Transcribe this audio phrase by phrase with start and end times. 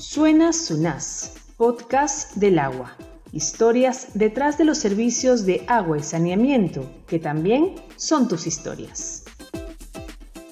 [0.00, 2.96] Suena Sunás, podcast del agua.
[3.32, 9.24] Historias detrás de los servicios de agua y saneamiento, que también son tus historias.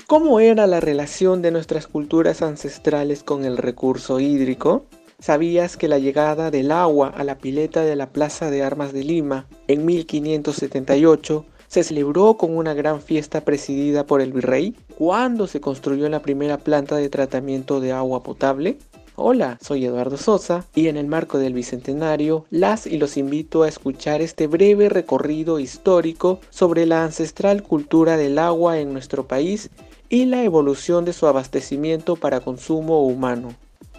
[0.06, 4.84] ¿Cómo era la relación de nuestras culturas ancestrales con el recurso hídrico?
[5.18, 9.02] ¿Sabías que la llegada del agua a la pileta de la Plaza de Armas de
[9.02, 14.76] Lima en 1578 se celebró con una gran fiesta presidida por el virrey?
[14.98, 18.79] ¿Cuándo se construyó la primera planta de tratamiento de agua potable?
[19.21, 23.68] Hola, soy Eduardo Sosa y en el marco del Bicentenario las y los invito a
[23.68, 29.71] escuchar este breve recorrido histórico sobre la ancestral cultura del agua en nuestro país
[30.09, 33.56] y la evolución de su abastecimiento para consumo humano.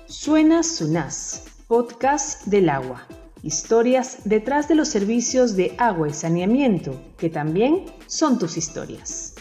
[0.08, 3.06] Suena Sunás, podcast del agua.
[3.44, 9.36] Historias detrás de los servicios de agua y saneamiento, que también son tus historias.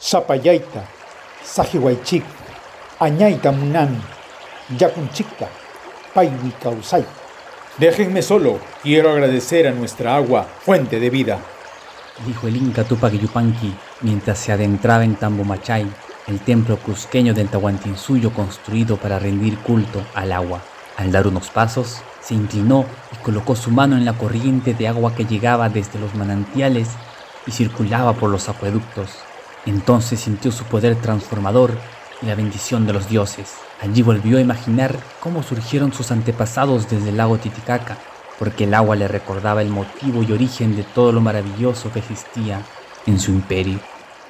[0.00, 0.88] Zapayaita,
[1.52, 2.24] Sajiwaichik,
[2.98, 4.00] Añaita Munami,
[6.62, 7.04] Kausai.
[7.76, 11.40] Déjenme solo, quiero agradecer a nuestra agua, fuente de vida.
[12.24, 15.86] Dijo el Inca Tupac Yupanqui mientras se adentraba en Tambomachay
[16.26, 20.62] el templo cusqueño del Tahuantinsuyo construido para rendir culto al agua.
[20.96, 25.14] Al dar unos pasos, se inclinó y colocó su mano en la corriente de agua
[25.14, 26.88] que llegaba desde los manantiales
[27.46, 29.10] y circulaba por los acueductos.
[29.66, 31.72] Entonces sintió su poder transformador
[32.20, 33.54] y la bendición de los dioses.
[33.80, 37.98] Allí volvió a imaginar cómo surgieron sus antepasados desde el lago Titicaca,
[38.38, 42.64] porque el agua le recordaba el motivo y origen de todo lo maravilloso que existía
[43.06, 43.78] en su imperio.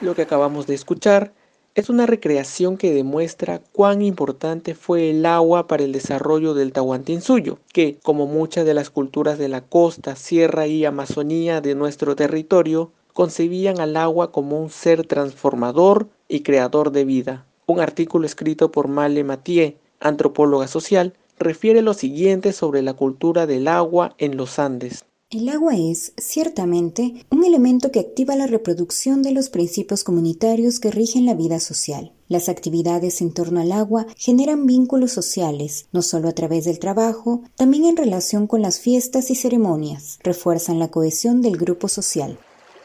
[0.00, 1.32] Lo que acabamos de escuchar
[1.74, 7.58] es una recreación que demuestra cuán importante fue el agua para el desarrollo del Tahuantinsuyo,
[7.72, 12.92] que, como muchas de las culturas de la costa, sierra y amazonía de nuestro territorio,
[13.12, 17.46] concebían al agua como un ser transformador y creador de vida.
[17.66, 23.68] Un artículo escrito por Male Mathieu, antropóloga social, refiere lo siguiente sobre la cultura del
[23.68, 25.04] agua en los Andes.
[25.32, 30.90] El agua es, ciertamente, un elemento que activa la reproducción de los principios comunitarios que
[30.90, 32.12] rigen la vida social.
[32.28, 37.40] Las actividades en torno al agua generan vínculos sociales, no solo a través del trabajo,
[37.56, 42.38] también en relación con las fiestas y ceremonias, refuerzan la cohesión del grupo social.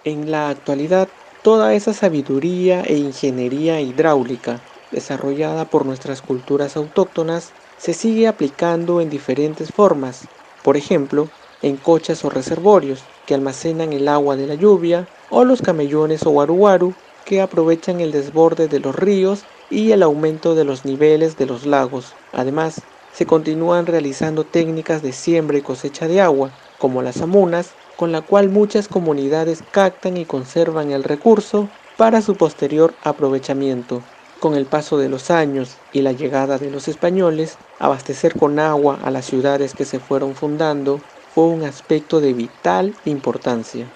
[0.09, 7.93] En la actualidad, toda esa sabiduría e ingeniería hidráulica desarrollada por nuestras culturas autóctonas se
[7.93, 10.29] sigue aplicando en diferentes formas.
[10.61, 15.61] Por ejemplo, en cochas o reservorios que almacenan el agua de la lluvia, o los
[15.61, 20.85] camellones o guaruguaru que aprovechan el desborde de los ríos y el aumento de los
[20.85, 22.17] niveles de los lagos.
[22.31, 28.11] Además, se continúan realizando técnicas de siembra y cosecha de agua, como las amunas, con
[28.11, 34.01] la cual muchas comunidades captan y conservan el recurso para su posterior aprovechamiento.
[34.39, 38.99] Con el paso de los años y la llegada de los españoles, abastecer con agua
[39.03, 41.01] a las ciudades que se fueron fundando
[41.33, 43.87] fue un aspecto de vital importancia.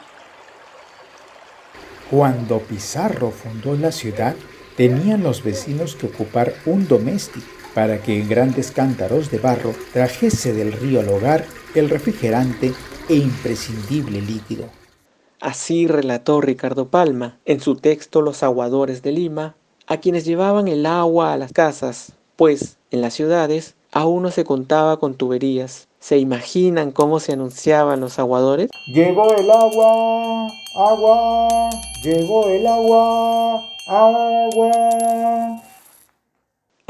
[2.10, 4.36] Cuando Pizarro fundó la ciudad,
[4.76, 10.54] tenían los vecinos que ocupar un doméstico para que en grandes cántaros de barro trajese
[10.54, 11.46] del río al hogar
[11.76, 12.74] el refrigerante
[13.10, 14.66] e imprescindible líquido.
[15.40, 19.56] Así relató Ricardo Palma en su texto Los aguadores de Lima,
[19.88, 24.44] a quienes llevaban el agua a las casas, pues en las ciudades aún no se
[24.44, 28.72] contaba con tuberías, ¿Se imaginan cómo se anunciaban los aguadores?
[28.88, 31.70] Llegó el agua, agua,
[32.04, 34.72] llegó el agua, agua.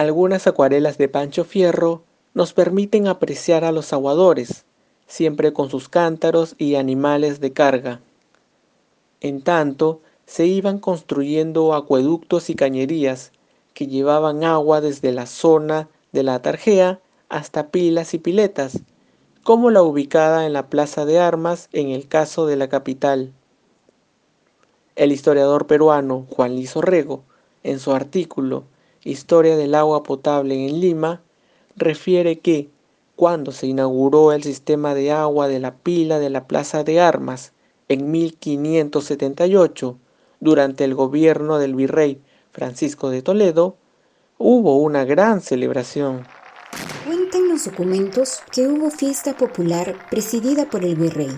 [0.01, 2.01] Algunas acuarelas de Pancho Fierro
[2.34, 4.66] nos permiten apreciar a los aguadores,
[5.06, 8.00] siempre con sus cántaros y animales de carga.
[9.19, 13.31] En tanto, se iban construyendo acueductos y cañerías
[13.75, 18.79] que llevaban agua desde la zona de la Tarjea hasta pilas y piletas,
[19.44, 23.33] como la ubicada en la Plaza de Armas en el caso de la capital.
[24.95, 27.21] El historiador peruano Juan Liz Orrego,
[27.62, 28.63] en su artículo
[29.03, 31.21] Historia del agua potable en Lima,
[31.75, 32.69] refiere que
[33.15, 37.53] cuando se inauguró el sistema de agua de la pila de la Plaza de Armas
[37.88, 39.98] en 1578,
[40.39, 42.21] durante el gobierno del virrey
[42.51, 43.75] Francisco de Toledo,
[44.38, 46.25] hubo una gran celebración
[47.51, 51.38] los documentos que hubo fiesta popular presidida por el virrey,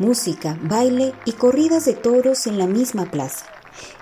[0.00, 3.46] música, baile y corridas de toros en la misma plaza.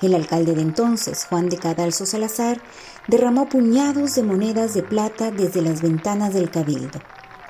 [0.00, 2.62] El alcalde de entonces, Juan de Cadalso Salazar,
[3.08, 7.00] derramó puñados de monedas de plata desde las ventanas del cabildo.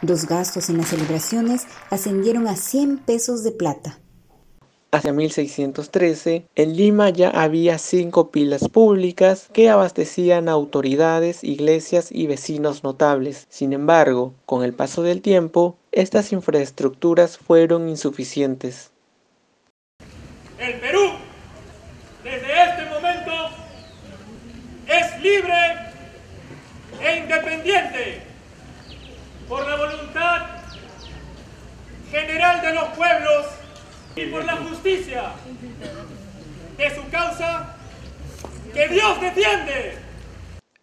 [0.03, 3.99] Los gastos en las celebraciones ascendieron a 100 pesos de plata.
[4.95, 12.27] Hacia 1613, en Lima ya había cinco pilas públicas que abastecían a autoridades, iglesias y
[12.27, 13.47] vecinos notables.
[13.49, 18.91] Sin embargo, con el paso del tiempo, estas infraestructuras fueron insuficientes.
[20.59, 21.13] El Perú,
[22.23, 23.33] desde este momento,
[24.89, 25.55] es libre
[27.01, 27.17] e
[29.49, 30.47] por la voluntad
[32.11, 33.47] general de los pueblos
[34.17, 35.33] y por la justicia
[36.77, 37.77] de su causa
[38.75, 39.95] que Dios defiende.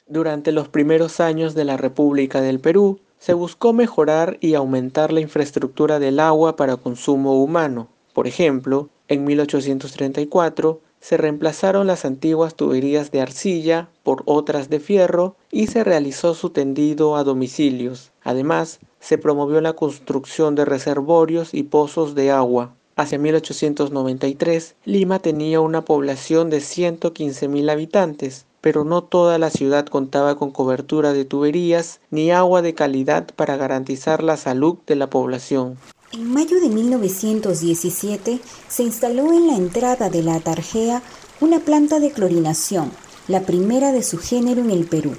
[0.07, 5.19] Durante los primeros años de la República del Perú, se buscó mejorar y aumentar la
[5.19, 7.89] infraestructura del agua para consumo humano.
[8.13, 15.35] Por ejemplo, en 1834 se reemplazaron las antiguas tuberías de arcilla por otras de fierro
[15.51, 18.11] y se realizó su tendido a domicilios.
[18.23, 22.75] Además, se promovió la construcción de reservorios y pozos de agua.
[22.95, 30.35] Hacia 1893, Lima tenía una población de 115.000 habitantes, pero no toda la ciudad contaba
[30.35, 35.77] con cobertura de tuberías ni agua de calidad para garantizar la salud de la población.
[36.11, 41.03] En mayo de 1917 se instaló en la entrada de la Tarjea
[41.39, 42.91] una planta de clorinación,
[43.27, 45.15] la primera de su género en el Perú.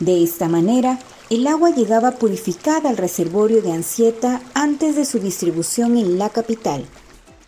[0.00, 0.98] De esta manera,
[1.30, 6.84] el agua llegaba purificada al reservorio de Ansieta antes de su distribución en la capital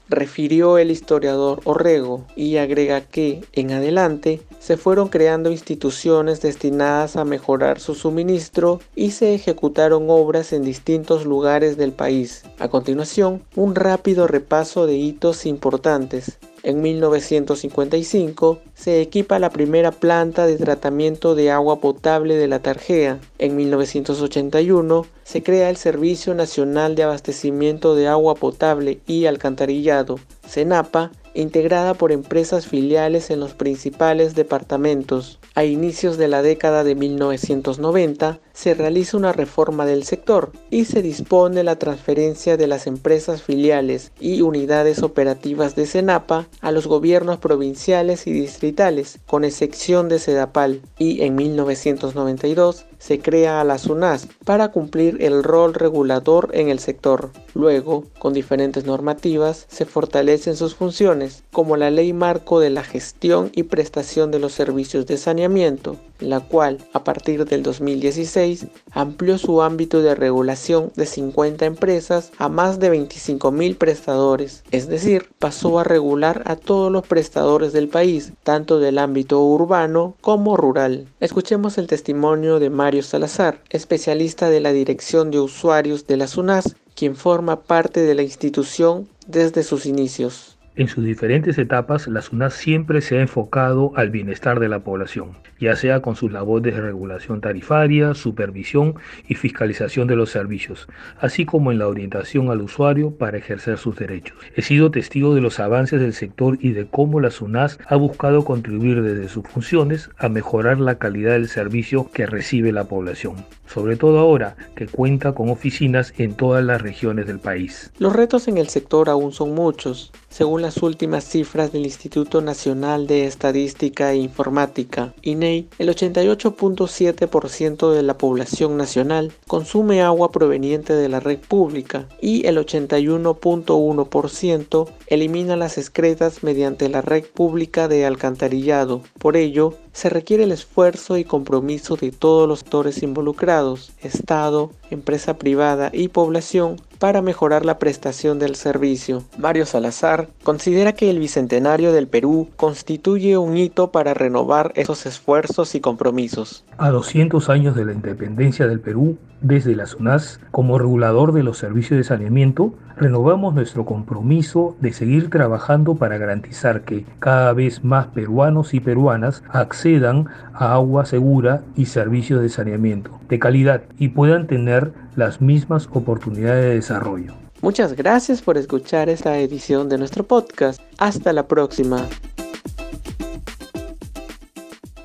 [0.08, 7.25] refirió el historiador Orrego y agrega que, en adelante, se fueron creando instituciones destinadas a
[7.25, 12.44] mejorar su suministro y se ejecutaron obras en distintos lugares del país.
[12.58, 16.38] A continuación, un rápido repaso de hitos importantes.
[16.67, 23.21] En 1955 se equipa la primera planta de tratamiento de agua potable de la Tarjea.
[23.39, 31.13] En 1981 se crea el Servicio Nacional de Abastecimiento de Agua Potable y Alcantarillado, CENAPA,
[31.37, 35.38] integrada por empresas filiales en los principales departamentos.
[35.55, 41.03] A inicios de la década de 1990 se realiza una reforma del sector y se
[41.03, 47.38] dispone la transferencia de las empresas filiales y unidades operativas de Senapa a los gobiernos
[47.38, 54.27] provinciales y distritales, con excepción de Sedapal, y en 1992 se crea a la SUNAS
[54.44, 57.31] para cumplir el rol regulador en el sector.
[57.55, 63.50] Luego, con diferentes normativas, se fortalecen sus funciones, como la Ley Marco de la Gestión
[63.55, 69.62] y Prestación de los Servicios de Saneamiento, la cual, a partir del 2016, amplió su
[69.62, 75.84] ámbito de regulación de 50 empresas a más de 25.000 prestadores, es decir, pasó a
[75.84, 81.06] regular a todos los prestadores del país, tanto del ámbito urbano como rural.
[81.20, 86.76] Escuchemos el testimonio de Mario Salazar, especialista de la Dirección de Usuarios de la SUNAS,
[86.94, 90.56] quien forma parte de la institución desde sus inicios.
[90.78, 95.31] En sus diferentes etapas, la SUNAS siempre se ha enfocado al bienestar de la población,
[95.58, 98.94] ya sea con sus labores de regulación tarifaria, supervisión
[99.26, 100.87] y fiscalización de los servicios,
[101.19, 104.37] así como en la orientación al usuario para ejercer sus derechos.
[104.55, 108.44] He sido testigo de los avances del sector y de cómo la SUNAS ha buscado
[108.44, 113.37] contribuir desde sus funciones a mejorar la calidad del servicio que recibe la población,
[113.67, 117.93] sobre todo ahora que cuenta con oficinas en todas las regiones del país.
[117.99, 120.12] Los retos en el sector aún son muchos.
[120.28, 128.02] Según las últimas cifras del Instituto Nacional de Estadística e Informática, INEI, el 88.7% de
[128.02, 135.79] la población nacional consume agua proveniente de la red pública y el 81.1% elimina las
[135.79, 139.02] excretas mediante la red pública de alcantarillado.
[139.21, 145.38] Por ello, se requiere el esfuerzo y compromiso de todos los actores involucrados, Estado, empresa
[145.38, 149.23] privada y población, para mejorar la prestación del servicio.
[149.38, 155.75] Mario Salazar considera que el Bicentenario del Perú constituye un hito para renovar esos esfuerzos
[155.75, 156.65] y compromisos.
[156.79, 161.59] A 200 años de la independencia del Perú, desde la SUNAS, como regulador de los
[161.59, 168.07] servicios de saneamiento, renovamos nuestro compromiso de seguir trabajando para garantizar que cada vez más
[168.09, 174.47] peruanos y peruanas accedan a agua segura y servicios de saneamiento de calidad y puedan
[174.47, 177.35] tener las mismas oportunidades de desarrollo.
[177.62, 180.80] Muchas gracias por escuchar esta edición de nuestro podcast.
[180.99, 182.06] Hasta la próxima.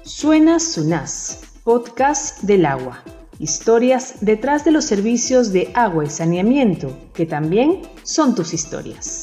[0.03, 3.01] Suena Sunas, podcast del agua.
[3.39, 9.20] Historias detrás de los servicios de agua y saneamiento, que también son tus historias.